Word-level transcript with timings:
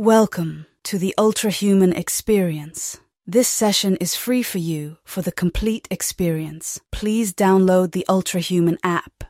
Welcome 0.00 0.66
to 0.84 0.96
the 0.96 1.12
Ultrahuman 1.18 1.92
Experience. 1.98 3.00
This 3.26 3.48
session 3.48 3.96
is 3.96 4.14
free 4.14 4.44
for 4.44 4.58
you 4.58 4.98
for 5.02 5.22
the 5.22 5.32
complete 5.32 5.88
experience. 5.90 6.78
Please 6.92 7.34
download 7.34 7.90
the 7.90 8.06
Ultrahuman 8.08 8.76
app. 8.84 9.24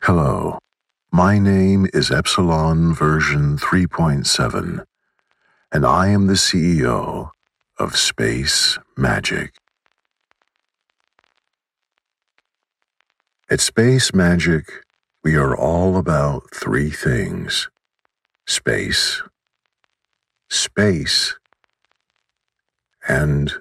Hello, 0.00 0.60
my 1.12 1.38
name 1.38 1.86
is 1.92 2.10
Epsilon 2.10 2.94
version 2.94 3.58
3.7, 3.58 4.82
and 5.70 5.84
I 5.84 6.08
am 6.08 6.26
the 6.26 6.40
CEO 6.40 7.28
of 7.78 7.98
Space 7.98 8.78
Magic. 8.96 9.52
At 13.50 13.60
Space 13.60 14.14
Magic, 14.14 14.64
we 15.22 15.36
are 15.36 15.54
all 15.54 15.98
about 15.98 16.44
three 16.50 16.88
things 16.88 17.68
space, 18.46 19.22
space, 20.50 21.36
and 23.08 23.54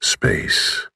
space. 0.00 0.86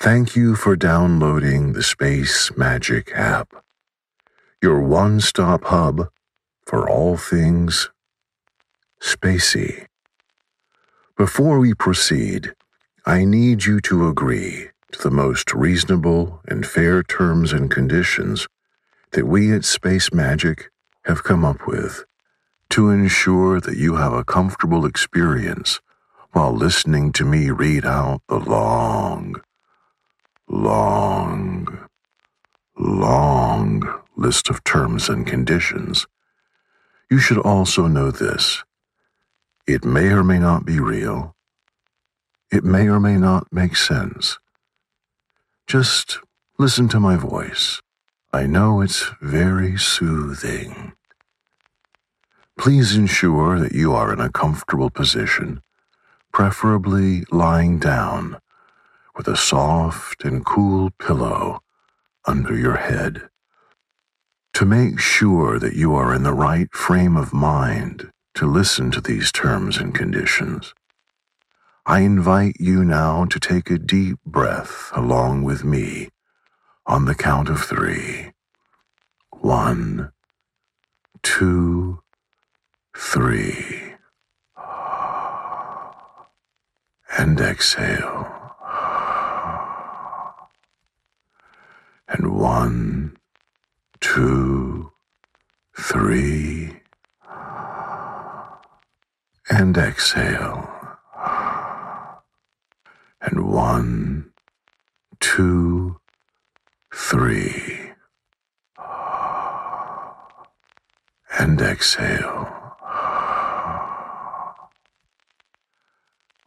Thank 0.00 0.34
you 0.34 0.56
for 0.56 0.74
downloading 0.74 1.74
the 1.74 1.82
Space 1.82 2.50
Magic 2.56 3.12
app, 3.14 3.54
your 4.60 4.80
one 4.80 5.20
stop 5.20 5.64
hub 5.64 6.08
for 6.66 6.90
all 6.90 7.16
things 7.16 7.90
spacey. 9.00 9.86
Before 11.16 11.60
we 11.60 11.74
proceed, 11.74 12.54
I 13.06 13.24
need 13.24 13.64
you 13.64 13.80
to 13.82 14.08
agree 14.08 14.70
to 14.92 15.02
the 15.02 15.10
most 15.10 15.54
reasonable 15.54 16.40
and 16.48 16.66
fair 16.66 17.02
terms 17.04 17.52
and 17.52 17.70
conditions 17.70 18.48
that 19.12 19.26
we 19.26 19.52
at 19.52 19.64
Space 19.64 20.12
Magic 20.12 20.71
have 21.04 21.24
come 21.24 21.44
up 21.44 21.66
with 21.66 22.04
to 22.70 22.90
ensure 22.90 23.60
that 23.60 23.76
you 23.76 23.96
have 23.96 24.12
a 24.12 24.24
comfortable 24.24 24.86
experience 24.86 25.80
while 26.32 26.52
listening 26.52 27.12
to 27.12 27.24
me 27.24 27.50
read 27.50 27.84
out 27.84 28.22
the 28.28 28.38
long, 28.38 29.34
long, 30.48 31.88
long 32.78 34.02
list 34.16 34.48
of 34.48 34.64
terms 34.64 35.08
and 35.08 35.26
conditions. 35.26 36.06
You 37.10 37.18
should 37.18 37.38
also 37.38 37.86
know 37.86 38.10
this. 38.10 38.64
It 39.66 39.84
may 39.84 40.06
or 40.08 40.24
may 40.24 40.38
not 40.38 40.64
be 40.64 40.80
real. 40.80 41.36
It 42.50 42.64
may 42.64 42.88
or 42.88 43.00
may 43.00 43.16
not 43.16 43.52
make 43.52 43.76
sense. 43.76 44.38
Just 45.66 46.18
listen 46.58 46.88
to 46.88 47.00
my 47.00 47.16
voice. 47.16 47.80
I 48.34 48.46
know 48.46 48.80
it's 48.80 49.10
very 49.20 49.76
soothing. 49.76 50.94
Please 52.58 52.96
ensure 52.96 53.60
that 53.60 53.72
you 53.72 53.92
are 53.92 54.10
in 54.10 54.20
a 54.20 54.32
comfortable 54.32 54.88
position, 54.88 55.60
preferably 56.32 57.24
lying 57.30 57.78
down 57.78 58.38
with 59.14 59.28
a 59.28 59.36
soft 59.36 60.24
and 60.24 60.46
cool 60.46 60.88
pillow 60.98 61.60
under 62.24 62.56
your 62.56 62.76
head. 62.76 63.28
To 64.54 64.64
make 64.64 64.98
sure 64.98 65.58
that 65.58 65.76
you 65.76 65.94
are 65.94 66.14
in 66.14 66.22
the 66.22 66.32
right 66.32 66.74
frame 66.74 67.18
of 67.18 67.34
mind 67.34 68.10
to 68.36 68.46
listen 68.46 68.90
to 68.92 69.02
these 69.02 69.30
terms 69.30 69.76
and 69.76 69.94
conditions, 69.94 70.72
I 71.84 72.00
invite 72.00 72.56
you 72.58 72.82
now 72.82 73.26
to 73.26 73.38
take 73.38 73.70
a 73.70 73.78
deep 73.78 74.16
breath 74.24 74.90
along 74.94 75.42
with 75.44 75.64
me 75.64 76.08
on 76.86 77.04
the 77.04 77.14
count 77.14 77.48
of 77.48 77.60
three. 77.62 78.32
One, 79.40 80.12
two, 81.22 82.02
three. 82.96 83.94
And 87.18 87.40
exhale. 87.40 88.28
And 92.08 92.34
one, 92.34 93.16
two, 94.00 94.92
three. 95.78 96.80
And 99.50 99.76
exhale. 99.76 100.68
And 103.20 103.46
one, 103.46 104.32
two, 105.20 106.00
three. 106.94 107.92
And 111.38 111.61
exhale. 111.72 112.48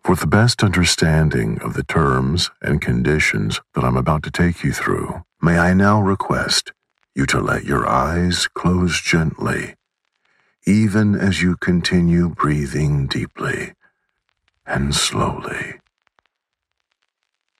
For 0.03 0.15
the 0.15 0.27
best 0.27 0.63
understanding 0.63 1.59
of 1.63 1.73
the 1.73 1.83
terms 1.83 2.51
and 2.61 2.79
conditions 2.79 3.59
that 3.73 3.83
I'm 3.83 3.97
about 3.97 4.21
to 4.23 4.31
take 4.31 4.63
you 4.63 4.71
through, 4.71 5.23
may 5.41 5.57
I 5.57 5.73
now 5.73 5.99
request 5.99 6.73
you 7.15 7.25
to 7.25 7.39
let 7.39 7.63
your 7.63 7.87
eyes 7.87 8.47
close 8.53 9.01
gently, 9.01 9.73
even 10.67 11.15
as 11.15 11.41
you 11.41 11.57
continue 11.57 12.29
breathing 12.29 13.07
deeply 13.07 13.73
and 14.67 14.93
slowly. 14.93 15.79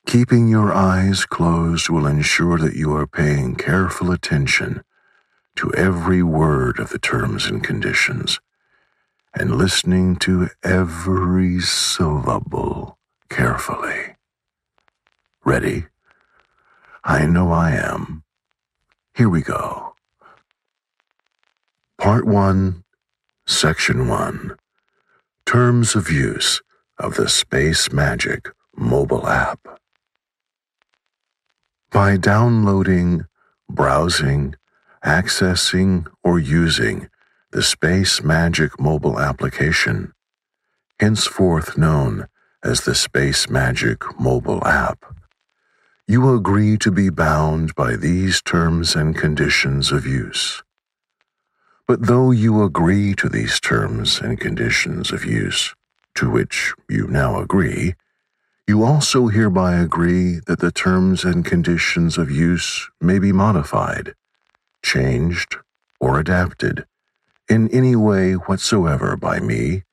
Keeping 0.06 0.48
your 0.48 0.72
eyes 0.72 1.26
closed 1.26 1.90
will 1.90 2.06
ensure 2.06 2.60
that 2.60 2.76
you 2.76 2.96
are 2.96 3.08
paying 3.08 3.56
careful 3.56 4.12
attention 4.12 4.84
to 5.56 5.74
every 5.74 6.22
word 6.22 6.80
of 6.80 6.90
the 6.90 7.00
terms 7.00 7.46
and 7.46 7.64
conditions 7.64 8.40
and 9.34 9.56
listening 9.56 10.16
to 10.16 10.50
every 10.64 11.60
syllable 11.60 12.98
carefully. 13.30 14.16
Ready? 15.44 15.86
I 17.04 17.26
know 17.26 17.52
I 17.52 17.72
am. 17.72 18.24
Here 19.14 19.30
we 19.30 19.42
go. 19.42 19.96
Part 21.98 22.26
1, 22.26 22.84
Section 23.48 24.08
1 24.08 24.56
Terms 25.46 25.96
of 25.96 26.10
Use 26.10 26.62
of 26.98 27.16
the 27.16 27.30
Space 27.30 27.92
Magic 27.92 28.50
mobile 28.76 29.28
app. 29.28 29.60
By 31.92 32.18
downloading, 32.18 33.26
browsing, 33.70 34.56
accessing, 35.06 36.08
or 36.24 36.40
using 36.40 37.10
the 37.52 37.62
Space 37.62 38.24
Magic 38.24 38.80
mobile 38.80 39.20
application, 39.20 40.12
henceforth 41.00 41.78
known 41.78 42.28
as 42.64 42.82
the 42.82 42.96
Space 42.96 43.50
Magic 43.50 44.02
mobile 44.20 44.66
app, 44.66 45.06
you 46.08 46.34
agree 46.36 46.78
to 46.78 46.92
be 46.92 47.10
bound 47.10 47.74
by 47.76 47.96
these 47.96 48.42
terms 48.42 48.96
and 48.96 49.16
conditions 49.16 49.92
of 49.92 50.06
use. 50.06 50.64
But 51.88 52.08
though 52.08 52.32
you 52.32 52.64
agree 52.64 53.14
to 53.16 53.30
these 53.30 53.60
terms 53.60 54.20
and 54.20 54.40
conditions 54.40 55.12
of 55.12 55.24
use, 55.24 55.76
to 56.16 56.30
which 56.30 56.74
you 56.90 57.08
now 57.08 57.40
agree, 57.40 57.94
you 58.68 58.84
also 58.84 59.28
hereby 59.28 59.76
agree 59.76 60.40
that 60.48 60.60
the 60.60 60.72
terms 60.72 61.24
and 61.24 61.46
conditions 61.46 62.18
of 62.18 62.32
use 62.32 62.90
may 63.00 63.20
be 63.20 63.32
modified, 63.32 64.16
changed, 64.86 65.58
or 66.00 66.20
adapted 66.20 66.86
in 67.50 67.70
any 67.70 67.96
way 67.96 68.34
whatsoever 68.34 69.18
by 69.18 69.40
me, 69.40 69.84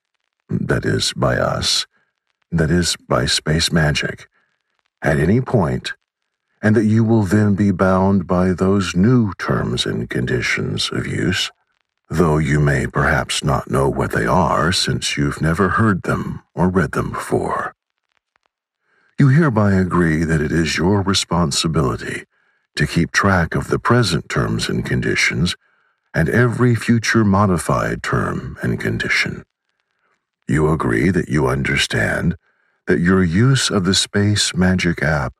that 0.48 0.84
is, 0.84 1.12
by 1.14 1.36
us, 1.36 1.86
that 2.50 2.70
is, 2.70 2.97
by 3.08 3.26
space 3.26 3.72
magic, 3.72 4.28
at 5.03 5.19
any 5.19 5.41
point, 5.41 5.92
and 6.62 6.76
that 6.76 6.84
you 6.84 7.03
will 7.03 7.22
then 7.22 7.54
be 7.54 7.70
bound 7.70 8.26
by 8.26 8.53
those 8.53 8.94
new 8.94 9.32
terms 9.38 9.84
and 9.84 10.08
conditions 10.08 10.91
of 10.92 11.06
use, 11.06 11.50
though 12.09 12.38
you 12.38 12.60
may 12.60 12.86
perhaps 12.86 13.42
not 13.42 13.71
know 13.71 13.88
what 13.88 14.12
they 14.12 14.27
are 14.27 14.72
since 14.72 15.16
you've 15.16 15.41
never 15.41 15.71
heard 15.71 16.03
them 16.03 16.42
or 16.54 16.68
read 16.68 16.92
them 16.92 17.10
before. 17.10 17.74
You 19.18 19.28
hereby 19.28 19.74
agree 19.74 20.24
that 20.24 20.41
it 20.41 20.53
is 20.53 20.77
your 20.77 21.03
responsibility 21.03 22.24
to 22.77 22.86
keep 22.86 23.13
track 23.13 23.54
of 23.54 23.69
the 23.69 23.78
present 23.78 24.28
terms 24.28 24.69
and 24.69 24.84
conditions 24.84 25.54
and 26.15 26.28
every 26.28 26.74
future 26.74 27.24
modified 27.24 28.03
term 28.03 28.57
and 28.63 28.80
condition. 28.80 29.45
You 30.48 30.71
agree 30.71 31.10
that 31.10 31.28
you 31.28 31.47
understand 31.47 32.36
that 32.86 33.01
your 33.01 33.22
use 33.22 33.71
of 33.71 33.84
the 33.84 33.95
Space 33.95 34.54
Magic 34.54 35.03
app 35.03 35.34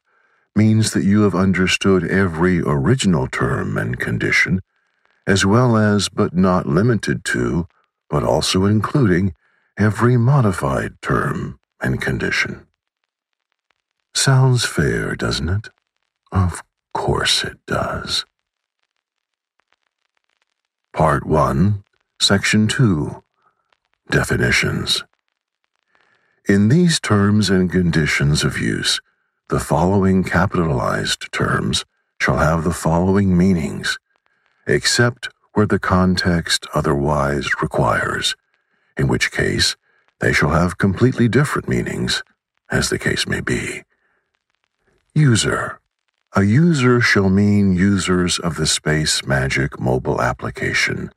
means 0.55 0.93
that 0.93 1.05
you 1.05 1.23
have 1.23 1.35
understood 1.35 2.05
every 2.09 2.61
original 2.61 3.27
term 3.27 3.77
and 3.77 3.99
condition, 3.99 4.61
as 5.27 5.45
well 5.45 5.77
as, 5.77 6.09
but 6.09 6.35
not 6.35 6.67
limited 6.67 7.25
to, 7.25 7.67
but 8.09 8.23
also 8.23 8.65
including, 8.65 9.35
every 9.79 10.17
modified 10.17 10.93
term 11.01 11.59
and 11.81 12.01
condition. 12.01 12.67
Sounds 14.15 14.65
fair, 14.65 15.17
doesn't 15.17 15.49
it? 15.49 15.69
Of 16.31 16.63
course 16.93 17.45
it 17.45 17.59
does. 17.67 18.25
Part 20.93 21.27
1, 21.27 21.85
Section 22.21 22.69
2 22.69 23.23
Definitions. 24.11 25.05
In 26.49 26.69
these 26.69 27.01
terms 27.01 27.51
and 27.51 27.71
conditions 27.71 28.45
of 28.45 28.59
use, 28.59 29.01
the 29.49 29.61
following 29.61 30.25
capitalized 30.25 31.31
terms 31.33 31.85
shall 32.21 32.39
have 32.39 32.65
the 32.65 32.73
following 32.73 33.37
meanings, 33.37 33.99
except 34.67 35.29
where 35.55 35.67
the 35.67 35.79
context 35.79 36.67
otherwise 36.75 37.49
requires, 37.61 38.35
in 38.97 39.09
which 39.09 39.31
case 39.31 39.77
they 40.21 40.33
shall 40.33 40.51
have 40.51 40.79
completely 40.79 41.29
different 41.29 41.69
meanings, 41.69 42.23
as 42.71 42.89
the 42.89 42.99
case 42.99 43.27
may 43.27 43.41
be. 43.41 43.83
User. 45.15 45.82
A 46.35 46.45
user 46.45 47.03
shall 47.03 47.29
mean 47.29 47.77
users 47.77 48.39
of 48.39 48.57
the 48.57 48.67
Space 48.67 49.27
Magic 49.27 49.79
mobile 49.79 50.23
application 50.23 51.11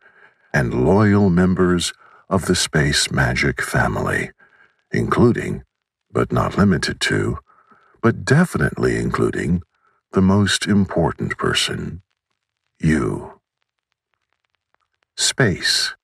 and 0.54 0.86
loyal 0.86 1.30
members 1.30 1.94
of 2.28 2.48
the 2.48 2.56
Space 2.56 3.10
Magic 3.10 3.62
family, 3.62 4.32
including, 4.92 5.64
but 6.12 6.34
not 6.34 6.58
limited 6.58 7.00
to, 7.00 7.38
but 8.02 8.26
definitely 8.26 8.98
including, 8.98 9.62
the 10.12 10.22
most 10.22 10.68
important 10.68 11.38
person, 11.38 12.02
you. 12.78 13.40
Space. 15.16 15.96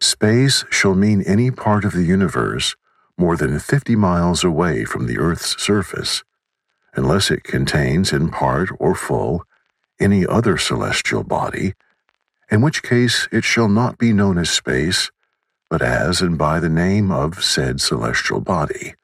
Space 0.00 0.64
shall 0.70 0.94
mean 0.94 1.20
any 1.20 1.50
part 1.50 1.84
of 1.84 1.92
the 1.92 2.04
universe 2.04 2.76
more 3.18 3.36
than 3.36 3.58
50 3.58 3.94
miles 3.94 4.42
away 4.42 4.86
from 4.86 5.06
the 5.06 5.18
Earth's 5.18 5.62
surface, 5.62 6.24
unless 6.96 7.30
it 7.30 7.44
contains 7.44 8.12
in 8.12 8.30
part 8.30 8.70
or 8.78 8.94
full 8.94 9.44
any 10.00 10.26
other 10.26 10.56
celestial 10.58 11.22
body, 11.22 11.74
in 12.50 12.60
which 12.60 12.82
case 12.82 13.28
it 13.32 13.44
shall 13.44 13.68
not 13.68 13.98
be 13.98 14.12
known 14.12 14.38
as 14.38 14.50
space, 14.50 15.10
but 15.68 15.82
as 15.82 16.20
and 16.20 16.38
by 16.38 16.60
the 16.60 16.68
name 16.68 17.10
of 17.10 17.42
said 17.44 17.80
celestial 17.80 18.40
body, 18.40 18.94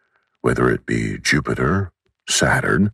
whether 0.40 0.70
it 0.70 0.86
be 0.86 1.18
Jupiter, 1.18 1.92
Saturn, 2.28 2.92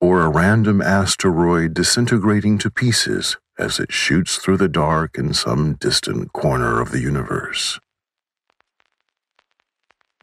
or 0.00 0.22
a 0.22 0.28
random 0.28 0.80
asteroid 0.82 1.74
disintegrating 1.74 2.58
to 2.58 2.70
pieces 2.70 3.36
as 3.58 3.80
it 3.80 3.92
shoots 3.92 4.36
through 4.36 4.58
the 4.58 4.68
dark 4.68 5.18
in 5.18 5.32
some 5.32 5.74
distant 5.74 6.32
corner 6.32 6.80
of 6.80 6.90
the 6.90 7.00
universe. 7.00 7.78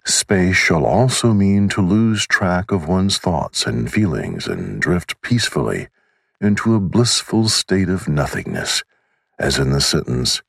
Space 0.06 0.58
shall 0.58 0.86
also 0.86 1.34
mean 1.34 1.70
to 1.70 1.82
lose 1.82 2.28
track 2.28 2.72
of 2.72 2.88
one's 2.88 3.18
thoughts 3.18 3.66
and 3.66 3.92
feelings 3.92 4.48
and 4.48 4.82
drift 4.82 5.22
peacefully 5.22 5.88
into 6.42 6.76
a 6.76 6.80
blissful 6.80 7.48
state 7.48 7.88
of 7.88 8.10
nothingness, 8.10 8.84
as 9.40 9.58
in 9.58 9.72
the 9.72 9.80
sentence, 9.80 10.42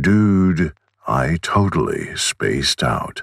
Dude, 0.00 0.72
I 1.06 1.38
totally 1.42 2.16
spaced 2.16 2.82
out. 2.84 3.22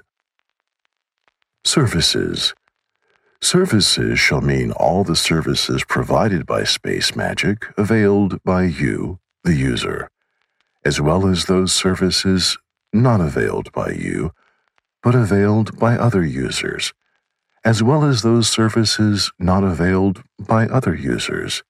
Services 1.63 2.53
Services 3.41 4.19
shall 4.19 4.41
mean 4.41 4.73
all 4.73 5.05
the 5.05 5.15
services 5.15 5.85
provided 5.85 6.45
by 6.45 6.65
Space 6.65 7.15
Magic 7.15 7.67
availed 7.77 8.43
by 8.43 8.63
you, 8.63 9.19
the 9.45 9.55
user, 9.55 10.09
as 10.83 10.99
well 10.99 11.25
as 11.25 11.45
those 11.45 11.71
services 11.71 12.57
not 12.91 13.21
availed 13.21 13.71
by 13.71 13.91
you, 13.91 14.33
but 15.03 15.15
availed 15.15 15.77
by 15.79 15.97
other 15.97 16.23
users, 16.23 16.93
as 17.63 17.81
well 17.83 18.03
as 18.03 18.21
those 18.21 18.49
services 18.49 19.31
not 19.39 19.63
availed 19.63 20.23
by 20.39 20.65
other 20.67 20.95
users. 20.95 21.63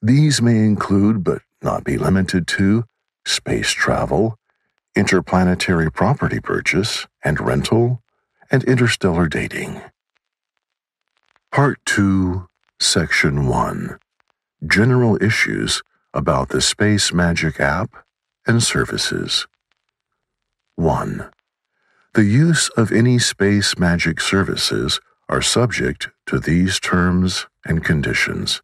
These 0.00 0.40
may 0.40 0.58
include, 0.58 1.24
but 1.24 1.42
not 1.62 1.84
be 1.84 1.98
limited 1.98 2.46
to, 2.48 2.84
space 3.26 3.70
travel, 3.70 4.38
interplanetary 4.94 5.90
property 5.90 6.40
purchase 6.40 7.06
and 7.24 7.40
rental, 7.40 8.02
and 8.50 8.64
interstellar 8.64 9.28
dating. 9.28 9.82
Part 11.52 11.78
2, 11.86 12.48
Section 12.80 13.46
1 13.46 13.98
General 14.66 15.22
Issues 15.22 15.82
about 16.14 16.48
the 16.48 16.60
Space 16.60 17.12
Magic 17.12 17.60
App 17.60 18.04
and 18.46 18.62
Services. 18.62 19.46
1. 20.76 21.30
The 22.18 22.24
use 22.24 22.68
of 22.70 22.90
any 22.90 23.20
Space 23.20 23.78
Magic 23.78 24.20
services 24.20 24.98
are 25.28 25.40
subject 25.40 26.08
to 26.26 26.40
these 26.40 26.80
terms 26.80 27.46
and 27.64 27.84
conditions. 27.84 28.60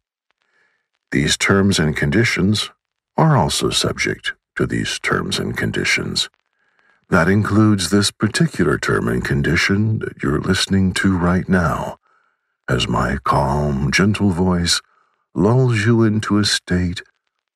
These 1.13 1.37
terms 1.37 1.79
and 1.79 1.95
conditions 1.95 2.69
are 3.15 3.37
also 3.37 3.69
subject 3.69 4.33
to 4.57 4.65
these 4.65 4.99
terms 4.99 5.39
and 5.39 5.55
conditions. 5.55 6.29
That 7.09 7.29
includes 7.29 7.91
this 7.91 8.11
particular 8.11 8.77
term 8.77 9.07
and 9.07 9.23
condition 9.23 9.99
that 9.99 10.21
you're 10.21 10.41
listening 10.41 10.91
to 10.95 11.17
right 11.17 11.47
now 11.47 11.97
as 12.67 12.89
my 12.89 13.19
calm, 13.23 13.89
gentle 13.89 14.31
voice 14.31 14.81
lulls 15.33 15.85
you 15.85 16.03
into 16.03 16.37
a 16.37 16.43
state 16.43 17.03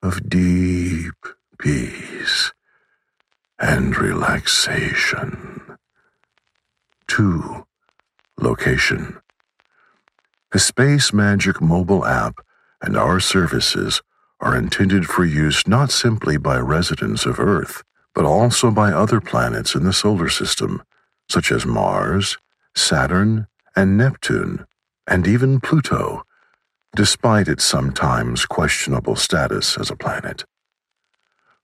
of 0.01 0.29
deep 0.29 1.15
peace 1.59 2.53
and 3.59 3.97
relaxation. 3.97 5.58
2. 7.09 7.65
Location 8.39 9.19
The 10.51 10.59
Space 10.59 11.11
Magic 11.11 11.59
mobile 11.59 12.05
app 12.05 12.35
and 12.83 12.95
our 12.95 13.19
services 13.19 14.01
are 14.39 14.55
intended 14.55 15.07
for 15.07 15.25
use 15.25 15.67
not 15.67 15.89
simply 15.91 16.37
by 16.37 16.59
residents 16.59 17.25
of 17.25 17.39
Earth, 17.39 17.81
but 18.13 18.25
also 18.25 18.69
by 18.69 18.91
other 18.91 19.19
planets 19.19 19.73
in 19.73 19.83
the 19.83 19.91
solar 19.91 20.29
system, 20.29 20.83
such 21.27 21.51
as 21.51 21.65
Mars, 21.65 22.37
Saturn, 22.75 23.47
and 23.75 23.97
Neptune, 23.97 24.67
and 25.07 25.27
even 25.27 25.59
Pluto, 25.59 26.21
despite 26.95 27.47
its 27.47 27.63
sometimes 27.63 28.45
questionable 28.45 29.15
status 29.15 29.79
as 29.79 29.89
a 29.89 29.95
planet. 29.95 30.45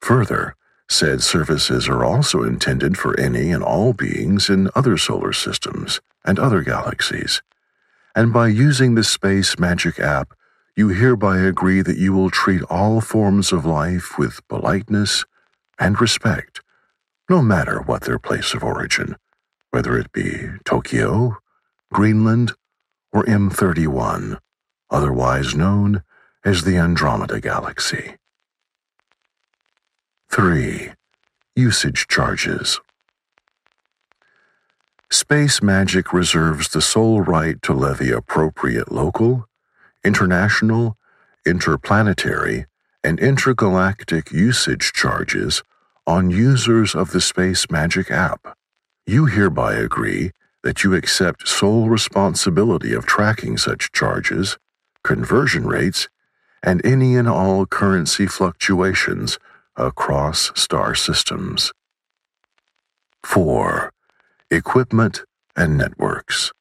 Further, 0.02 0.56
said 0.90 1.22
services 1.22 1.88
are 1.88 2.04
also 2.04 2.44
intended 2.44 2.98
for 2.98 3.20
any 3.20 3.52
and 3.52 3.64
all 3.64 3.94
beings 3.94 4.50
in 4.50 4.70
other 4.76 4.98
solar 4.98 5.34
systems 5.34 6.00
and 6.24 6.40
other 6.40 6.62
galaxies. 6.62 7.42
And 8.16 8.32
by 8.32 8.48
using 8.48 8.96
the 8.96 9.04
Space 9.04 9.60
Magic 9.60 10.00
app, 10.00 10.34
you 10.76 10.90
hereby 10.90 11.40
agree 11.40 11.82
that 11.82 11.98
you 11.98 12.14
will 12.14 12.30
treat 12.30 12.62
all 12.64 13.02
forms 13.02 13.52
of 13.52 13.66
life 13.66 14.18
with 14.18 14.48
politeness 14.48 15.26
and 15.80 16.00
respect, 16.00 16.62
no 17.30 17.42
matter 17.42 17.82
what 17.82 18.04
their 18.04 18.20
place 18.20 18.54
of 18.54 18.64
origin, 18.64 19.16
whether 19.72 19.98
it 19.98 20.12
be 20.12 20.50
Tokyo, 20.66 21.38
Greenland, 21.92 22.54
or 23.12 23.24
M31, 23.24 24.40
otherwise 24.90 25.56
known 25.56 26.04
as 26.44 26.64
the 26.64 26.78
Andromeda 26.78 27.40
Galaxy. 27.40 28.18
3. 30.36 30.92
Usage 31.56 32.10
Charges 32.10 32.82
Space 35.10 35.64
Magic 35.64 36.12
reserves 36.12 36.68
the 36.68 36.82
sole 36.82 37.22
right 37.22 37.62
to 37.62 37.72
levy 37.72 38.12
appropriate 38.12 38.92
local, 38.92 39.48
international, 40.04 40.98
interplanetary, 41.46 42.66
and 43.02 43.18
intergalactic 43.18 44.34
usage 44.34 44.92
charges 44.92 45.64
on 46.06 46.32
users 46.32 46.94
of 46.94 47.14
the 47.14 47.22
Space 47.22 47.72
Magic 47.72 48.12
app. 48.12 48.58
You 49.08 49.28
hereby 49.28 49.76
agree 49.76 50.32
that 50.64 50.84
you 50.84 50.94
accept 50.96 51.48
sole 51.48 51.88
responsibility 51.88 52.92
of 52.92 53.06
tracking 53.06 53.56
such 53.56 53.94
charges, 53.94 54.58
conversion 55.02 55.66
rates, 55.66 56.10
and 56.62 56.86
any 56.86 57.16
and 57.16 57.30
all 57.30 57.66
currency 57.66 58.28
fluctuations 58.28 59.40
across 59.78 60.52
star 60.56 60.96
systems. 60.96 61.72
4. 63.24 63.92
Equipment 64.52 65.24
and 65.56 65.78
networks. 65.78 66.52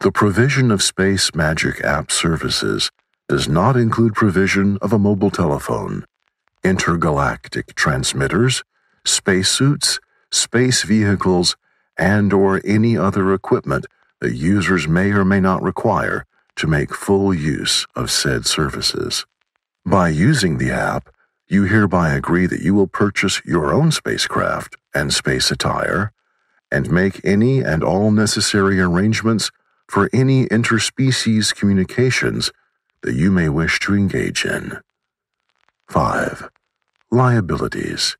The 0.00 0.12
provision 0.12 0.70
of 0.70 0.82
Space 0.82 1.34
Magic 1.34 1.82
app 1.82 2.10
services 2.10 2.90
does 3.28 3.48
not 3.48 3.76
include 3.76 4.14
provision 4.14 4.78
of 4.82 4.92
a 4.92 4.98
mobile 4.98 5.30
telephone, 5.30 6.04
intergalactic 6.64 7.74
transmitters, 7.74 8.62
spacesuits, 9.04 10.00
space 10.30 10.82
vehicles, 10.82 11.56
and 11.98 12.32
or 12.32 12.60
any 12.64 12.96
other 12.96 13.32
equipment 13.32 13.86
that 14.20 14.34
users 14.34 14.88
may 14.88 15.10
or 15.10 15.24
may 15.24 15.40
not 15.40 15.62
require 15.62 16.24
to 16.56 16.66
make 16.66 16.94
full 16.94 17.34
use 17.34 17.86
of 17.96 18.10
said 18.10 18.46
services. 18.46 19.24
By 19.84 20.10
using 20.10 20.58
the 20.58 20.70
app, 20.70 21.08
you 21.52 21.64
hereby 21.64 22.14
agree 22.14 22.46
that 22.46 22.62
you 22.62 22.74
will 22.74 22.88
purchase 22.88 23.42
your 23.46 23.74
own 23.74 23.92
spacecraft 23.92 24.76
and 24.94 25.14
space 25.14 25.52
attire 25.52 26.12
and 26.72 26.90
make 26.90 27.20
any 27.24 27.60
and 27.60 27.84
all 27.84 28.10
necessary 28.10 28.80
arrangements 28.80 29.50
for 29.88 30.10
any 30.12 30.46
interspecies 30.46 31.54
communications 31.54 32.52
that 33.02 33.14
you 33.14 33.30
may 33.30 33.48
wish 33.48 33.80
to 33.80 33.94
engage 33.94 34.44
in. 34.46 34.78
5. 35.90 36.50
liabilities. 37.10 38.16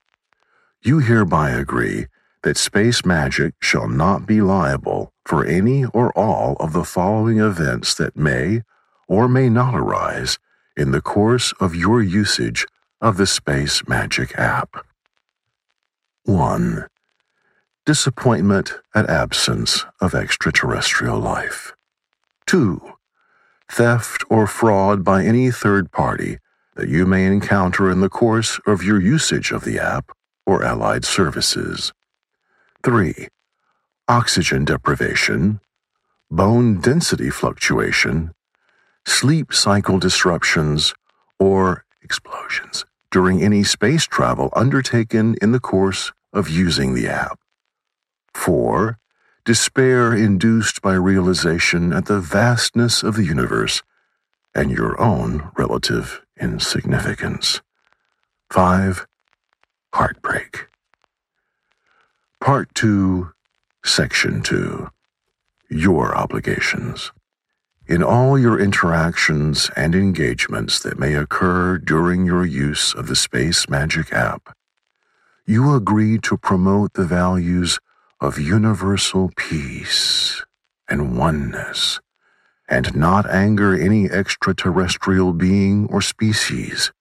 You 0.82 1.00
hereby 1.00 1.50
agree 1.50 2.06
that 2.42 2.56
Space 2.58 3.04
Magic 3.04 3.54
shall 3.60 3.88
not 3.88 4.26
be 4.26 4.42
liable 4.42 5.12
for 5.26 5.44
any 5.46 5.86
or 5.86 6.12
all 6.18 6.56
of 6.60 6.72
the 6.72 6.84
following 6.84 7.40
events 7.40 7.94
that 7.94 8.16
may 8.16 8.62
or 9.08 9.28
may 9.28 9.48
not 9.48 9.74
arise 9.74 10.38
in 10.76 10.92
the 10.92 11.02
course 11.02 11.52
of 11.60 11.74
your 11.76 12.02
usage 12.02 12.66
of 13.02 13.16
the 13.16 13.26
Space 13.26 13.86
Magic 13.88 14.38
app. 14.38 14.86
1. 16.22 16.86
Disappointment 17.84 18.74
at 18.94 19.10
absence 19.10 19.84
of 20.00 20.14
extraterrestrial 20.14 21.18
life. 21.18 21.72
2. 22.46 22.80
Theft 23.68 24.22
or 24.30 24.46
fraud 24.46 25.02
by 25.02 25.24
any 25.24 25.50
third 25.50 25.90
party 25.90 26.38
that 26.76 26.88
you 26.88 27.04
may 27.04 27.26
encounter 27.26 27.90
in 27.90 28.00
the 28.00 28.08
course 28.08 28.60
of 28.68 28.84
your 28.84 29.00
usage 29.00 29.50
of 29.50 29.64
the 29.64 29.80
app 29.80 30.12
or 30.46 30.62
allied 30.62 31.04
services. 31.04 31.92
3. 32.84 33.26
Oxygen 34.06 34.64
deprivation, 34.64 35.60
bone 36.30 36.80
density 36.80 37.30
fluctuation, 37.30 38.32
sleep 39.04 39.52
cycle 39.52 39.98
disruptions, 39.98 40.94
or 41.40 41.84
explosions 42.00 42.84
during 43.12 43.42
any 43.42 43.62
space 43.62 44.06
travel 44.06 44.48
undertaken 44.56 45.36
in 45.42 45.52
the 45.52 45.60
course 45.60 46.12
of 46.32 46.48
using 46.48 46.94
the 46.94 47.06
app. 47.06 47.38
4. 48.34 48.98
Despair 49.44 50.14
induced 50.14 50.80
by 50.80 50.94
realization 50.94 51.92
at 51.92 52.06
the 52.06 52.20
vastness 52.20 53.02
of 53.02 53.14
the 53.16 53.24
universe 53.24 53.82
and 54.54 54.70
your 54.70 55.00
own 55.00 55.50
relative 55.58 56.22
insignificance. 56.40 57.60
5. 58.50 59.06
Heartbreak. 59.94 60.68
Part 62.40 62.74
2, 62.74 63.32
Section 63.84 64.42
2. 64.42 64.88
Your 65.68 66.16
obligations. 66.16 67.12
In 67.92 68.02
all 68.02 68.38
your 68.38 68.58
interactions 68.58 69.70
and 69.76 69.94
engagements 69.94 70.78
that 70.78 70.98
may 70.98 71.14
occur 71.14 71.76
during 71.76 72.24
your 72.24 72.46
use 72.46 72.94
of 72.94 73.06
the 73.06 73.14
Space 73.14 73.68
Magic 73.68 74.14
app, 74.14 74.56
you 75.44 75.74
agree 75.74 76.16
to 76.20 76.38
promote 76.38 76.94
the 76.94 77.04
values 77.04 77.78
of 78.18 78.38
universal 78.38 79.30
peace 79.36 80.42
and 80.88 81.18
oneness, 81.18 82.00
and 82.66 82.96
not 82.96 83.28
anger 83.28 83.78
any 83.78 84.08
extraterrestrial 84.08 85.34
being 85.34 85.86
or 85.90 86.00
species, 86.00 86.92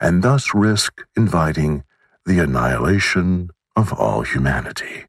and 0.00 0.22
thus 0.22 0.54
risk 0.54 1.02
inviting 1.14 1.84
the 2.24 2.38
annihilation 2.38 3.50
of 3.76 3.92
all 3.92 4.22
humanity. 4.22 5.04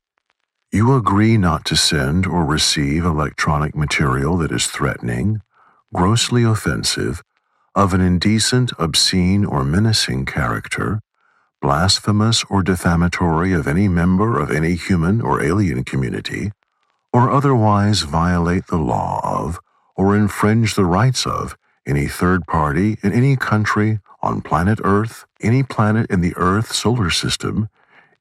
You 0.76 0.94
agree 0.94 1.38
not 1.38 1.64
to 1.68 1.78
send 1.78 2.28
or 2.28 2.44
receive 2.44 3.06
electronic 3.06 3.78
material 3.78 4.36
that 4.40 4.52
is 4.52 4.68
threatening, 4.68 5.42
grossly 5.94 6.44
offensive, 6.44 7.24
of 7.74 7.94
an 7.94 8.02
indecent, 8.02 8.74
obscene, 8.78 9.46
or 9.46 9.64
menacing 9.64 10.26
character, 10.26 11.00
blasphemous 11.62 12.44
or 12.50 12.62
defamatory 12.62 13.54
of 13.54 13.70
any 13.70 13.88
member 13.88 14.38
of 14.38 14.52
any 14.52 14.76
human 14.76 15.22
or 15.22 15.42
alien 15.42 15.86
community, 15.86 16.52
or 17.14 17.32
otherwise 17.32 18.02
violate 18.02 18.68
the 18.68 18.76
law 18.76 19.22
of 19.24 19.62
or 19.96 20.14
infringe 20.14 20.76
the 20.76 20.84
rights 20.84 21.26
of 21.26 21.56
any 21.88 22.06
third 22.06 22.46
party 22.48 22.98
in 23.02 23.14
any 23.14 23.38
country 23.38 24.00
on 24.22 24.42
planet 24.42 24.82
Earth, 24.84 25.24
any 25.40 25.64
planet 25.64 26.06
in 26.12 26.20
the 26.20 26.36
Earth 26.36 26.74
solar 26.74 27.10
system, 27.10 27.70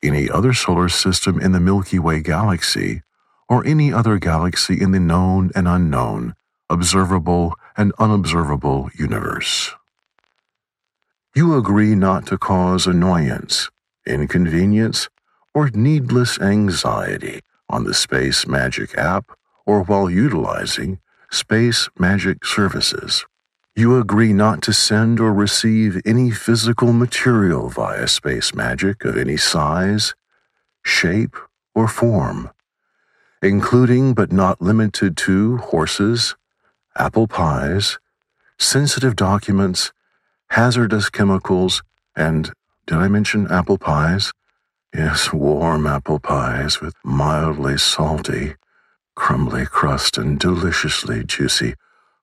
any 0.05 0.31
other 0.31 0.53
solar 0.53 0.89
system 0.89 1.41
in 1.41 1.53
the 1.53 1.61
Milky 1.61 1.99
Way 1.99 2.21
galaxy, 2.21 3.03
or 3.49 3.67
any 3.67 3.93
other 3.93 4.19
galaxy 4.19 4.81
in 4.81 4.93
the 4.93 5.01
known 5.01 5.51
and 5.55 5.67
unknown, 5.67 6.35
observable 6.71 7.55
and 7.77 7.93
unobservable 7.99 8.91
universe. 8.99 9.75
You 11.35 11.57
agree 11.57 11.95
not 11.95 12.27
to 12.27 12.39
cause 12.39 12.87
annoyance, 12.87 13.71
inconvenience, 14.07 15.09
or 15.53 15.71
needless 15.71 16.39
anxiety 16.41 17.41
on 17.69 17.85
the 17.85 17.95
Space 17.95 18.47
Magic 18.47 18.97
app 18.97 19.33
or 19.67 19.83
while 19.83 20.11
utilizing 20.11 21.01
Space 21.31 21.89
Magic 21.99 22.45
services. 22.45 23.25
You 23.77 23.99
agree 23.99 24.33
not 24.33 24.63
to 24.63 24.73
send 24.73 25.19
or 25.19 25.35
receive 25.35 26.01
any 26.07 26.31
physical 26.31 26.93
material 26.93 27.69
via 27.69 28.07
Space 28.07 28.55
Magic 28.55 29.05
of 29.05 29.17
any 29.17 29.37
size, 29.37 30.15
shape, 30.85 31.37
or 31.75 31.89
form, 31.89 32.51
including 33.43 34.15
but 34.15 34.31
not 34.31 34.63
limited 34.63 35.17
to 35.17 35.57
horses, 35.57 36.37
apple 36.97 37.27
pies, 37.27 37.99
sensitive 38.61 39.17
documents, 39.17 39.93
hazardous 40.51 41.11
chemicals, 41.11 41.83
and 42.15 42.53
did 42.87 42.99
I 42.99 43.09
mention 43.09 43.51
apple 43.51 43.79
pies? 43.79 44.31
Yes, 44.95 45.33
warm 45.33 45.89
apple 45.89 46.21
pies 46.21 46.81
with 46.81 46.95
mildly 47.05 47.77
salty, 47.79 48.55
crumbly 49.17 49.67
crust 49.67 50.17
and 50.17 50.39
deliciously 50.39 51.25
juicy, 51.25 51.75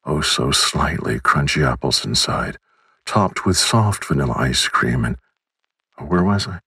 oh 0.06 0.22
so 0.22 0.52
slightly 0.52 1.20
crunchy 1.20 1.66
apples 1.66 2.06
inside, 2.06 2.58
topped 3.06 3.46
with 3.46 3.58
soft 3.58 4.06
vanilla 4.06 4.36
ice 4.38 4.68
cream 4.68 5.06
and. 5.06 5.18
Where 5.98 6.24
was 6.24 6.48
I? 6.48 6.60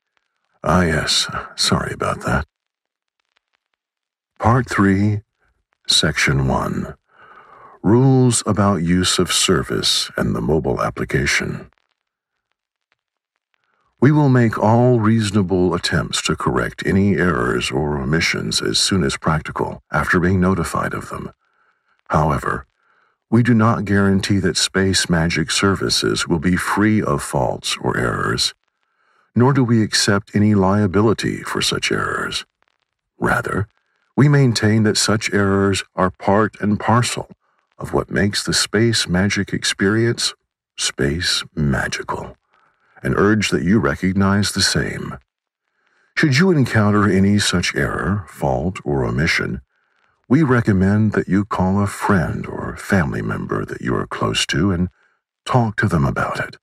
Ah, 0.62 0.82
yes, 0.82 1.28
sorry 1.56 1.92
about 1.92 2.20
that. 2.22 2.46
Part 4.38 4.68
3, 4.68 5.22
Section 5.86 6.46
1 6.48 6.94
Rules 7.82 8.42
about 8.46 8.76
use 8.82 9.18
of 9.18 9.32
service 9.32 10.10
and 10.16 10.34
the 10.34 10.40
mobile 10.40 10.82
application. 10.82 11.70
We 14.00 14.12
will 14.12 14.28
make 14.28 14.58
all 14.58 15.00
reasonable 15.00 15.74
attempts 15.74 16.22
to 16.22 16.36
correct 16.36 16.82
any 16.86 17.16
errors 17.16 17.70
or 17.70 17.98
omissions 17.98 18.62
as 18.62 18.78
soon 18.78 19.02
as 19.02 19.16
practical 19.16 19.82
after 19.92 20.20
being 20.20 20.40
notified 20.40 20.94
of 20.94 21.08
them. 21.10 21.32
However, 22.08 22.66
we 23.34 23.42
do 23.42 23.52
not 23.52 23.84
guarantee 23.84 24.38
that 24.38 24.56
Space 24.56 25.10
Magic 25.10 25.50
services 25.50 26.28
will 26.28 26.38
be 26.38 26.54
free 26.54 27.02
of 27.02 27.20
faults 27.20 27.76
or 27.80 27.96
errors, 27.96 28.54
nor 29.34 29.52
do 29.52 29.64
we 29.64 29.82
accept 29.82 30.36
any 30.36 30.54
liability 30.54 31.38
for 31.42 31.60
such 31.60 31.90
errors. 31.90 32.44
Rather, 33.18 33.66
we 34.16 34.28
maintain 34.28 34.84
that 34.84 34.96
such 34.96 35.34
errors 35.34 35.82
are 35.96 36.12
part 36.12 36.54
and 36.60 36.78
parcel 36.78 37.28
of 37.76 37.92
what 37.92 38.08
makes 38.08 38.44
the 38.44 38.54
space 38.54 39.08
magic 39.08 39.52
experience 39.52 40.32
space 40.76 41.42
magical, 41.56 42.36
and 43.02 43.16
urge 43.16 43.50
that 43.50 43.64
you 43.64 43.80
recognize 43.80 44.52
the 44.52 44.62
same. 44.62 45.18
Should 46.16 46.38
you 46.38 46.52
encounter 46.52 47.10
any 47.10 47.40
such 47.40 47.74
error, 47.74 48.26
fault, 48.28 48.78
or 48.84 49.04
omission, 49.04 49.60
we 50.28 50.42
recommend 50.42 51.12
that 51.12 51.28
you 51.28 51.44
call 51.44 51.82
a 51.82 51.86
friend 51.86 52.46
or 52.46 52.76
family 52.76 53.22
member 53.22 53.64
that 53.64 53.80
you 53.80 53.94
are 53.94 54.06
close 54.06 54.46
to 54.46 54.70
and 54.70 54.88
talk 55.44 55.76
to 55.76 55.88
them 55.88 56.04
about 56.04 56.40
it, 56.40 56.56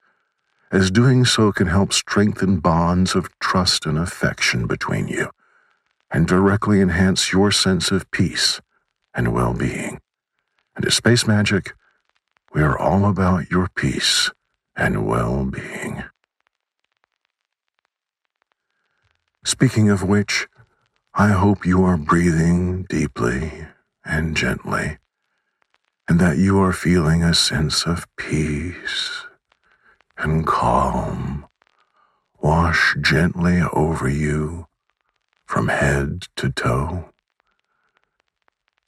as 0.72 0.90
doing 0.90 1.26
so 1.26 1.52
can 1.52 1.68
help 1.68 1.94
strengthen 1.94 2.60
bonds 2.60 3.14
of 3.16 3.30
trust 3.40 3.86
and 3.86 3.98
affection 3.98 4.66
between 4.66 5.08
you, 5.08 5.30
and 6.10 6.28
directly 6.28 6.82
enhance 6.82 7.32
your 7.32 7.52
sense 7.52 7.92
of 7.92 8.10
peace 8.12 8.62
and 9.14 9.34
well 9.34 9.54
being. 9.54 10.00
And 10.76 10.86
at 10.86 10.94
Space 10.94 11.28
Magic, 11.28 11.74
we 12.54 12.62
are 12.62 12.78
all 12.78 13.06
about 13.06 13.52
your 13.52 13.70
peace 13.76 14.32
and 14.76 15.06
well 15.06 15.46
being. 15.46 16.04
Speaking 19.44 19.90
of 19.90 20.04
which, 20.04 20.48
I 21.14 21.30
hope 21.30 21.66
you 21.66 21.84
are 21.84 21.98
breathing 21.98 22.84
deeply 22.90 23.68
and 24.06 24.36
gently, 24.36 24.98
and 26.08 26.20
that 26.22 26.38
you 26.38 26.58
are 26.62 26.72
feeling 26.72 27.22
a 27.22 27.34
sense 27.34 27.86
of 27.86 28.08
peace 28.16 29.26
and 30.18 30.48
calm 30.48 31.48
wash 32.42 32.96
gently 33.02 33.62
over 33.74 34.08
you 34.08 34.68
from 35.46 35.68
head 35.68 36.28
to 36.38 36.50
toe. 36.50 37.10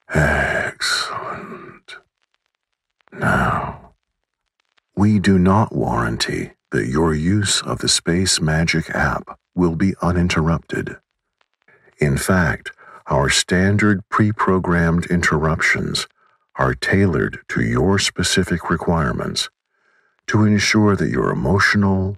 Excellent. 0.08 1.98
Now, 3.12 3.96
we 4.96 5.20
do 5.20 5.38
not 5.38 5.76
warranty 5.76 6.54
that 6.72 6.88
your 6.88 7.14
use 7.14 7.62
of 7.62 7.80
the 7.80 7.90
Space 7.90 8.40
Magic 8.40 8.90
app 8.92 9.40
will 9.54 9.76
be 9.76 9.94
uninterrupted. 10.02 10.98
In 12.00 12.18
fact, 12.18 12.72
our 13.08 13.30
standard 13.30 14.08
pre 14.10 14.32
programmed 14.32 15.06
interruptions 15.08 16.08
are 16.56 16.74
tailored 16.76 17.40
to 17.50 17.62
your 17.62 18.00
specific 18.00 18.70
requirements 18.70 19.50
to 20.28 20.44
ensure 20.46 20.96
that 20.96 21.10
your 21.10 21.32
emotional, 21.32 22.18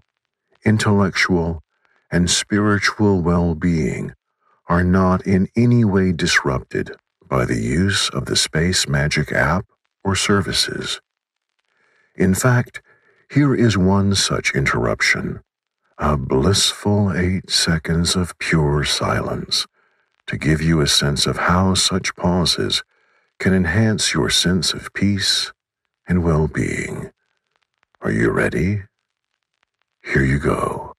intellectual, 0.65 1.63
and 2.11 2.29
spiritual 2.29 3.21
well 3.21 3.55
being 3.55 4.13
are 4.67 4.83
not 4.83 5.25
in 5.25 5.47
any 5.55 5.83
way 5.85 6.11
disrupted 6.11 6.91
by 7.27 7.45
the 7.45 7.59
use 7.59 8.09
of 8.09 8.25
the 8.25 8.35
Space 8.35 8.87
Magic 8.87 9.31
app 9.31 9.65
or 10.03 10.15
services. 10.15 11.01
In 12.15 12.33
fact, 12.33 12.81
here 13.31 13.55
is 13.55 13.77
one 13.77 14.15
such 14.15 14.53
interruption 14.55 15.41
a 15.97 16.17
blissful 16.17 17.13
eight 17.15 17.49
seconds 17.49 18.15
of 18.15 18.37
pure 18.37 18.83
silence 18.83 19.65
to 20.27 20.37
give 20.37 20.61
you 20.61 20.81
a 20.81 20.87
sense 20.87 21.25
of 21.25 21.37
how 21.37 21.73
such 21.73 22.15
pauses 22.15 22.83
can 23.39 23.53
enhance 23.53 24.13
your 24.13 24.29
sense 24.29 24.73
of 24.73 24.93
peace 24.93 25.53
and 26.07 26.23
well 26.23 26.47
being. 26.47 27.11
Are 28.01 28.11
you 28.11 28.29
ready? 28.31 28.83
Here 30.03 30.23
you 30.23 30.39
go. 30.39 30.93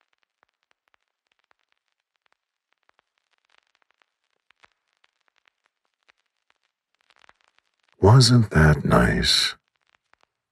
Wasn't 8.01 8.51
that 8.51 8.85
nice? 8.85 9.57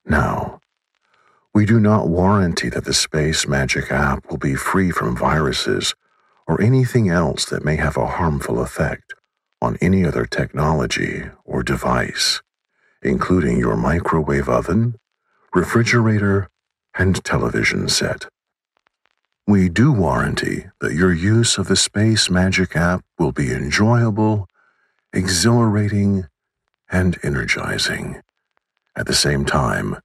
Now, 0.04 0.60
we 1.54 1.64
do 1.64 1.78
not 1.78 2.08
warranty 2.08 2.68
that 2.68 2.84
the 2.84 2.92
Space 2.92 3.46
Magic 3.46 3.90
app 3.92 4.28
will 4.28 4.38
be 4.38 4.56
free 4.56 4.90
from 4.90 5.16
viruses 5.16 5.94
or 6.48 6.60
anything 6.60 7.08
else 7.08 7.44
that 7.46 7.64
may 7.64 7.76
have 7.76 7.96
a 7.96 8.06
harmful 8.06 8.60
effect 8.60 9.14
on 9.62 9.78
any 9.80 10.04
other 10.04 10.26
technology 10.26 11.22
or 11.44 11.62
device, 11.62 12.42
including 13.02 13.58
your 13.58 13.76
microwave 13.76 14.48
oven, 14.48 14.96
refrigerator, 15.54 16.48
and 16.98 17.24
television 17.24 17.88
set. 17.88 18.26
We 19.46 19.68
do 19.68 19.92
warranty 19.92 20.66
that 20.80 20.94
your 20.94 21.12
use 21.12 21.56
of 21.56 21.68
the 21.68 21.76
Space 21.76 22.28
Magic 22.28 22.74
app 22.76 23.04
will 23.18 23.32
be 23.32 23.52
enjoyable, 23.52 24.48
exhilarating, 25.12 26.26
and 26.90 27.18
energizing. 27.22 28.22
At 28.96 29.06
the 29.06 29.14
same 29.14 29.44
time, 29.44 29.98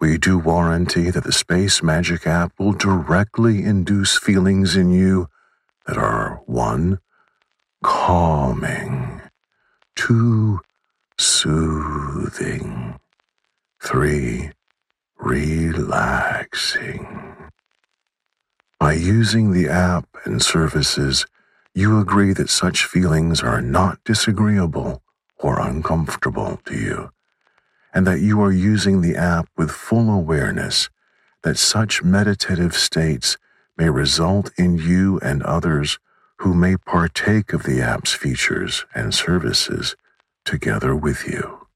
we 0.00 0.16
do 0.16 0.38
warranty 0.38 1.10
that 1.10 1.24
the 1.24 1.32
Space 1.32 1.82
Magic 1.82 2.26
app 2.26 2.52
will 2.58 2.72
directly 2.72 3.64
induce 3.64 4.16
feelings 4.16 4.76
in 4.76 4.90
you 4.90 5.28
that 5.86 5.96
are 5.98 6.40
1. 6.46 6.98
calming, 7.82 9.20
2. 9.96 10.60
soothing, 11.18 12.98
3. 13.82 14.50
relaxing. 15.18 17.06
By 18.78 18.92
using 18.92 19.50
the 19.52 19.68
app 19.68 20.08
and 20.24 20.40
services, 20.40 21.26
you 21.74 21.98
agree 21.98 22.32
that 22.34 22.50
such 22.50 22.84
feelings 22.84 23.42
are 23.42 23.60
not 23.60 23.98
disagreeable 24.04 25.02
or 25.38 25.58
uncomfortable 25.60 26.60
to 26.66 26.74
you, 26.76 27.10
and 27.94 28.06
that 28.06 28.20
you 28.20 28.40
are 28.40 28.52
using 28.52 29.00
the 29.00 29.16
app 29.16 29.48
with 29.56 29.70
full 29.70 30.10
awareness 30.10 30.88
that 31.42 31.56
such 31.56 32.02
meditative 32.02 32.74
states 32.74 33.36
may 33.76 33.88
result 33.88 34.50
in 34.56 34.76
you 34.76 35.18
and 35.20 35.42
others 35.42 35.98
who 36.38 36.54
may 36.54 36.76
partake 36.76 37.52
of 37.52 37.62
the 37.62 37.80
app's 37.80 38.12
features 38.12 38.84
and 38.94 39.14
services 39.14 39.96
together 40.44 40.94
with 40.94 41.26
you. 41.26 41.66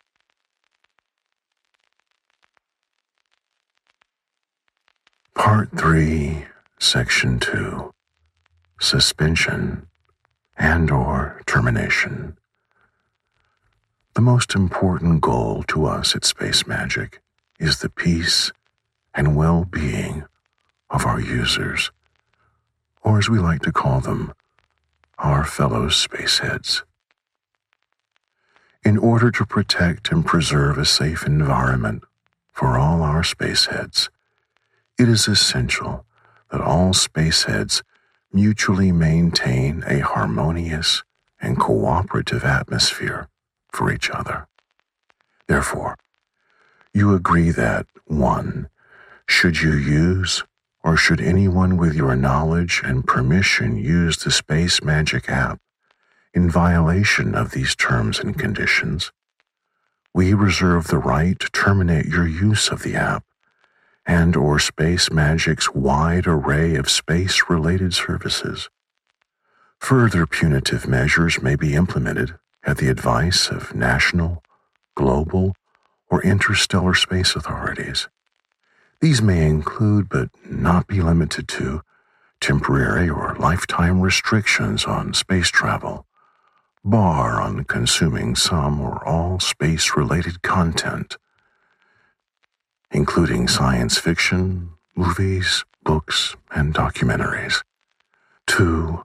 Part 5.35 5.71
3, 5.77 6.45
Section 6.79 7.39
2 7.41 7.93
Suspension 8.81 9.87
and 10.57 10.91
or 10.91 11.41
termination. 11.47 12.37
The 14.15 14.21
most 14.21 14.55
important 14.55 15.23
goal 15.23 15.63
to 15.69 15.87
us 15.87 16.15
at 16.15 16.27
Space 16.27 16.67
Magic 16.67 17.23
is 17.59 17.79
the 17.79 17.89
peace 17.89 18.53
and 19.15 19.35
well-being 19.35 20.27
of 20.91 21.07
our 21.07 21.19
users, 21.19 21.91
or 23.03 23.19
as 23.19 23.31
we 23.31 23.39
like 23.39 23.63
to 23.63 23.73
call 23.73 24.01
them, 24.01 24.35
our 25.19 25.45
fellow 25.45 25.87
spaceheads. 25.87 26.83
In 28.85 28.99
order 28.99 29.31
to 29.31 29.47
protect 29.47 30.13
and 30.13 30.27
preserve 30.27 30.77
a 30.77 30.85
safe 30.85 31.25
environment 31.25 32.05
for 32.53 32.79
all 32.79 33.01
our 33.01 33.23
spaceheads, 33.23 34.11
it 34.99 35.09
is 35.09 35.27
essential 35.27 36.05
that 36.51 36.61
all 36.61 36.93
spaceheads 36.93 37.83
mutually 38.31 38.93
maintain 38.93 39.83
a 39.87 40.01
harmonious 40.01 41.03
and 41.41 41.59
cooperative 41.59 42.45
atmosphere 42.45 43.27
for 43.73 43.93
each 43.93 44.11
other. 44.11 44.47
Therefore, 45.49 45.97
you 46.95 47.15
agree 47.15 47.51
that 47.51 47.87
1. 48.07 48.69
Should 49.29 49.61
you 49.61 49.73
use 49.75 50.45
or 50.85 50.97
should 50.97 51.21
anyone 51.21 51.77
with 51.77 51.95
your 51.95 52.17
knowledge 52.17 52.83
and 52.85 53.07
permission 53.07 53.77
use 53.77 54.17
the 54.19 54.31
Space 54.31 54.83
Magic 54.83 55.29
app 55.29 55.61
in 56.35 56.51
violation 56.51 57.35
of 57.35 57.53
these 57.53 57.75
terms 57.75 58.19
and 58.19 58.39
conditions, 58.39 59.13
we 60.15 60.35
reserve 60.35 60.89
the 60.89 60.99
right 60.99 61.39
to 61.39 61.51
terminate 61.51 62.07
your 62.07 62.27
use 62.27 62.69
of 62.69 62.83
the 62.83 62.95
app 62.95 63.25
and 64.05 64.37
or 64.37 64.59
Space 64.59 65.11
Magic's 65.11 65.73
wide 65.75 66.27
array 66.27 66.75
of 66.75 66.91
space-related 66.91 67.95
services. 67.95 68.69
Further 69.79 70.27
punitive 70.27 70.87
measures 70.89 71.41
may 71.41 71.57
be 71.57 71.75
implemented 71.75 72.35
at 72.65 72.79
the 72.79 72.89
advice 72.89 73.49
of 73.49 73.75
national, 73.75 74.43
global, 74.95 75.55
or 76.11 76.23
interstellar 76.23 76.95
space 76.95 77.35
authorities. 77.35 78.09
These 79.01 79.21
may 79.21 79.49
include, 79.49 80.09
but 80.09 80.29
not 80.49 80.87
be 80.87 81.01
limited 81.01 81.49
to, 81.49 81.83
temporary 82.41 83.09
or 83.09 83.35
lifetime 83.39 84.01
restrictions 84.01 84.85
on 84.85 85.15
space 85.15 85.49
travel, 85.49 86.07
bar 86.85 87.41
on 87.41 87.65
consuming 87.65 88.37
some 88.37 88.81
or 88.81 89.07
all 89.07 89.41
space 89.41 89.97
related 89.97 90.43
content, 90.43 91.17
including 92.91 93.49
science 93.49 93.99
fiction, 93.99 94.71
movies, 94.95 95.65
books, 95.83 96.37
and 96.53 96.75
documentaries. 96.75 97.63
Two, 98.47 99.03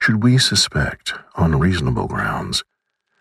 should 0.00 0.22
we 0.22 0.38
suspect, 0.38 1.12
on 1.36 1.58
reasonable 1.58 2.08
grounds, 2.08 2.64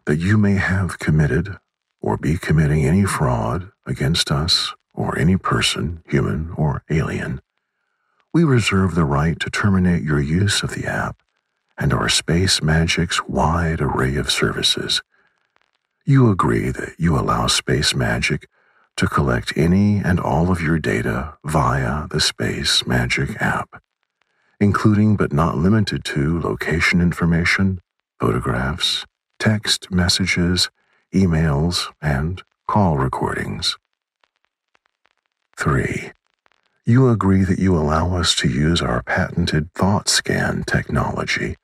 that 0.05 0.19
you 0.19 0.37
may 0.37 0.55
have 0.55 0.99
committed 0.99 1.57
or 2.01 2.17
be 2.17 2.37
committing 2.37 2.85
any 2.85 3.05
fraud 3.05 3.71
against 3.85 4.31
us 4.31 4.73
or 4.93 5.17
any 5.17 5.37
person, 5.37 6.03
human 6.07 6.51
or 6.57 6.83
alien, 6.89 7.41
we 8.33 8.43
reserve 8.43 8.95
the 8.95 9.05
right 9.05 9.39
to 9.39 9.49
terminate 9.49 10.03
your 10.03 10.19
use 10.19 10.63
of 10.63 10.73
the 10.73 10.85
app 10.85 11.21
and 11.77 11.93
our 11.93 12.09
Space 12.09 12.61
Magic's 12.61 13.21
wide 13.27 13.81
array 13.81 14.15
of 14.15 14.31
services. 14.31 15.01
You 16.05 16.29
agree 16.29 16.69
that 16.69 16.95
you 16.97 17.17
allow 17.17 17.47
Space 17.47 17.93
Magic 17.93 18.47
to 18.97 19.07
collect 19.07 19.57
any 19.57 19.97
and 19.97 20.19
all 20.19 20.51
of 20.51 20.61
your 20.61 20.79
data 20.79 21.37
via 21.45 22.07
the 22.07 22.19
Space 22.19 22.85
Magic 22.85 23.41
app, 23.41 23.81
including 24.59 25.15
but 25.15 25.33
not 25.33 25.57
limited 25.57 26.03
to 26.05 26.39
location 26.39 27.01
information, 27.01 27.81
photographs, 28.19 29.05
text 29.41 29.89
messages, 29.89 30.69
emails, 31.15 31.91
and 31.99 32.43
call 32.67 32.99
recordings. 32.99 33.75
3. 35.57 36.11
You 36.85 37.09
agree 37.09 37.43
that 37.45 37.57
you 37.57 37.75
allow 37.75 38.15
us 38.15 38.35
to 38.35 38.47
use 38.47 38.83
our 38.83 39.01
patented 39.01 39.73
thought 39.73 40.07
scan 40.07 40.63
technology, 40.67 41.55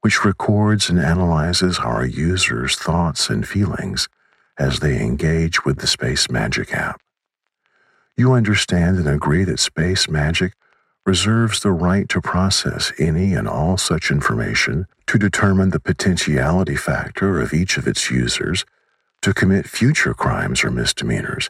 which 0.00 0.24
records 0.24 0.88
and 0.88 0.98
analyzes 0.98 1.78
our 1.78 2.06
users' 2.06 2.74
thoughts 2.74 3.28
and 3.28 3.46
feelings 3.46 4.08
as 4.58 4.80
they 4.80 4.98
engage 4.98 5.62
with 5.62 5.80
the 5.80 5.86
Space 5.86 6.30
Magic 6.30 6.72
app. 6.72 7.02
You 8.16 8.32
understand 8.32 8.96
and 8.96 9.08
agree 9.08 9.44
that 9.44 9.60
Space 9.60 10.08
Magic 10.08 10.54
reserves 11.06 11.60
the 11.60 11.70
right 11.70 12.08
to 12.08 12.20
process 12.20 12.92
any 12.98 13.32
and 13.32 13.48
all 13.48 13.78
such 13.78 14.10
information 14.10 14.86
to 15.06 15.16
determine 15.16 15.70
the 15.70 15.80
potentiality 15.80 16.74
factor 16.74 17.40
of 17.40 17.54
each 17.54 17.78
of 17.78 17.86
its 17.86 18.10
users 18.10 18.64
to 19.22 19.32
commit 19.32 19.68
future 19.68 20.12
crimes 20.12 20.64
or 20.64 20.70
misdemeanors 20.70 21.48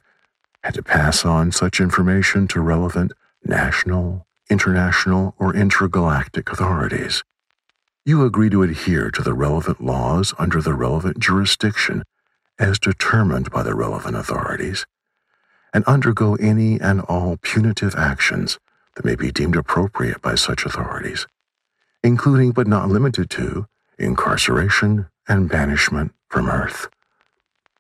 and 0.63 0.75
to 0.75 0.83
pass 0.83 1.25
on 1.25 1.51
such 1.51 1.81
information 1.81 2.47
to 2.47 2.61
relevant 2.61 3.13
national, 3.45 4.27
international, 4.51 5.35
or 5.39 5.57
intergalactic 5.57 6.53
authorities. 6.53 7.25
You 8.05 8.25
agree 8.25 8.51
to 8.51 8.63
adhere 8.63 9.11
to 9.11 9.23
the 9.23 9.35
relevant 9.35 9.83
laws 9.83 10.35
under 10.39 10.61
the 10.61 10.75
relevant 10.75 11.19
jurisdiction 11.19 12.03
as 12.59 12.79
determined 12.79 13.51
by 13.51 13.63
the 13.63 13.75
relevant 13.75 14.17
authorities, 14.17 14.87
and 15.73 15.85
undergo 15.85 16.35
any 16.37 16.81
and 16.81 17.01
all 17.03 17.37
punitive 17.39 17.95
actions 17.97 18.59
that 18.97 19.05
may 19.05 19.15
be 19.15 19.31
deemed 19.31 19.57
appropriate 19.57 20.21
by 20.21 20.35
such 20.35 20.65
authorities, 20.65 21.27
including 22.03 22.51
but 22.51 22.67
not 22.67 22.89
limited 22.89 23.31
to 23.31 23.67
incarceration 23.99 25.07
and 25.29 25.49
banishment 25.49 26.13
from 26.29 26.49
Earth. 26.49 26.89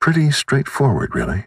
Pretty 0.00 0.30
straightforward, 0.30 1.14
really. 1.14 1.46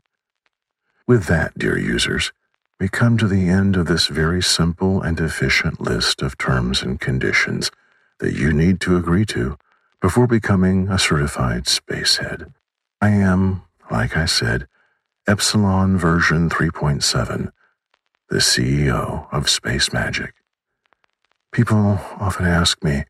With 1.08 1.25
that, 1.25 1.58
dear 1.58 1.77
users, 1.77 2.32
we 2.79 2.88
come 2.88 3.17
to 3.17 3.27
the 3.27 3.49
end 3.49 3.75
of 3.75 3.88
this 3.88 4.08
very 4.08 4.41
simple 4.41 5.01
and 5.01 5.19
efficient 5.19 5.82
list 5.82 6.21
of 6.21 6.38
terms 6.38 6.82
and 6.82 6.99
conditions 6.99 7.71
that 8.19 8.34
you 8.34 8.53
need 8.53 8.79
to 8.82 8.95
agree 8.95 9.25
to 9.25 9.58
before 10.01 10.27
becoming 10.27 10.88
a 10.89 10.99
certified 10.99 11.65
spacehead. 11.65 12.53
I 13.01 13.10
am, 13.10 13.63
like 13.91 14.15
I 14.15 14.25
said, 14.25 14.67
Epsilon 15.27 15.97
version 15.97 16.49
3.7, 16.49 17.51
the 18.30 18.38
CEO 18.38 19.28
of 19.32 19.50
Space 19.50 19.92
Magic. 19.92 20.34
People 21.52 22.00
often 22.20 22.46
ask 22.46 22.84
me, 22.84 23.06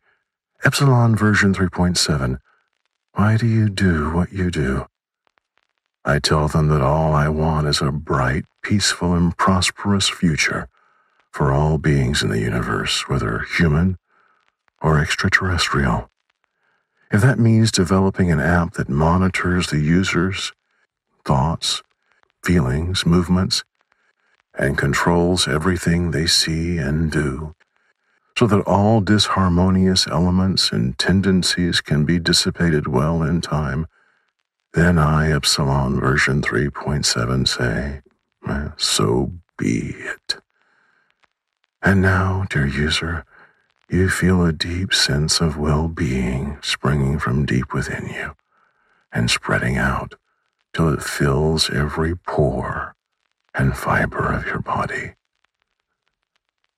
Epsilon 0.64 1.16
version 1.16 1.54
3.7, 1.54 2.40
why 3.14 3.36
do 3.36 3.46
you 3.46 3.68
do 3.70 4.12
what 4.12 4.32
you 4.32 4.50
do? 4.50 4.88
I 6.06 6.20
tell 6.20 6.48
them 6.48 6.70
that 6.70 6.82
all 6.82 7.14
I 7.14 7.28
want 7.28 7.68
is 7.68 7.82
a 7.82 7.92
bright, 7.92 8.46
peaceful, 8.64 9.14
and 9.14 9.36
prosperous 9.38 10.08
future 10.08 10.70
for 11.32 11.52
all 11.52 11.78
beings 11.78 12.24
in 12.24 12.30
the 12.30 12.40
universe, 12.40 13.10
whether 13.10 13.46
human 13.58 13.98
or 14.82 15.00
extraterrestrial. 15.00 16.10
If 17.12 17.22
that 17.22 17.40
means 17.40 17.72
developing 17.72 18.32
an 18.32 18.40
app 18.40 18.76
that 18.76 18.88
monitors 18.88 19.68
the 19.68 19.80
user's 19.80 20.54
thoughts, 21.26 21.84
feelings, 22.42 23.06
movements, 23.06 23.66
and 24.60 24.78
controls 24.78 25.48
everything 25.48 26.12
they 26.12 26.28
see 26.28 26.78
and 26.78 27.12
do, 27.12 27.56
so 28.38 28.46
that 28.46 28.62
all 28.68 29.02
disharmonious 29.02 30.08
elements 30.12 30.72
and 30.72 30.98
tendencies 30.98 31.80
can 31.80 32.04
be 32.04 32.20
dissipated 32.20 32.86
well 32.86 33.24
in 33.24 33.40
time, 33.40 33.88
then 34.74 35.00
I, 35.00 35.32
Epsilon 35.32 36.00
version 36.00 36.42
3.7, 36.42 37.48
say, 37.48 38.02
eh, 38.48 38.70
so 38.78 39.32
be 39.58 39.96
it. 39.98 40.36
And 41.82 42.02
now, 42.02 42.46
dear 42.50 42.68
user, 42.68 43.24
you 43.90 44.10
feel 44.10 44.44
a 44.44 44.52
deep 44.52 44.94
sense 44.94 45.40
of 45.40 45.58
well 45.58 45.88
being 45.88 46.60
springing 46.62 47.18
from 47.18 47.46
deep 47.46 47.74
within 47.74 48.08
you 48.10 48.36
and 49.12 49.32
spreading 49.32 49.78
out 49.78 50.16
till 50.74 50.94
it 50.94 51.02
fills 51.02 51.70
every 51.70 52.16
pore 52.16 52.96
and 53.60 53.76
fiber 53.76 54.32
of 54.32 54.46
your 54.46 54.60
body. 54.60 55.16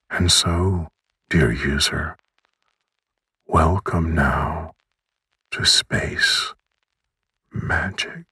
And 0.09 0.31
so, 0.31 0.87
dear 1.29 1.51
user, 1.51 2.17
welcome 3.45 4.15
now 4.15 4.71
to 5.51 5.63
space 5.63 6.55
magic. 7.53 8.25